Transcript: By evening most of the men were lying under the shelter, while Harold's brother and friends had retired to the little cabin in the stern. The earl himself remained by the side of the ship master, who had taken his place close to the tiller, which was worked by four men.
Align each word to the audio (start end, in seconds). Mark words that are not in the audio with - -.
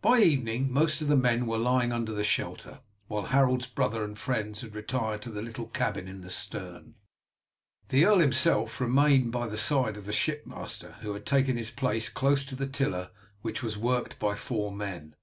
By 0.00 0.18
evening 0.20 0.72
most 0.72 1.00
of 1.02 1.06
the 1.06 1.14
men 1.14 1.46
were 1.46 1.56
lying 1.56 1.92
under 1.92 2.12
the 2.12 2.24
shelter, 2.24 2.80
while 3.06 3.26
Harold's 3.26 3.68
brother 3.68 4.02
and 4.02 4.18
friends 4.18 4.60
had 4.60 4.74
retired 4.74 5.22
to 5.22 5.30
the 5.30 5.40
little 5.40 5.68
cabin 5.68 6.08
in 6.08 6.20
the 6.22 6.30
stern. 6.30 6.96
The 7.90 8.04
earl 8.04 8.18
himself 8.18 8.80
remained 8.80 9.30
by 9.30 9.46
the 9.46 9.56
side 9.56 9.96
of 9.96 10.04
the 10.04 10.12
ship 10.12 10.48
master, 10.48 10.94
who 11.02 11.14
had 11.14 11.24
taken 11.26 11.56
his 11.56 11.70
place 11.70 12.08
close 12.08 12.42
to 12.46 12.56
the 12.56 12.66
tiller, 12.66 13.10
which 13.42 13.62
was 13.62 13.76
worked 13.78 14.18
by 14.18 14.34
four 14.34 14.72
men. 14.72 15.14